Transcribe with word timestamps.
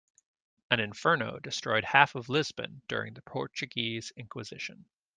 An 0.71 0.79
inferno 0.79 1.37
destroyed 1.37 1.83
half 1.85 2.15
of 2.15 2.27
Lisbon 2.27 2.81
during 2.87 3.13
the 3.13 3.21
Portuguese 3.21 4.11
inquisition. 4.17 4.85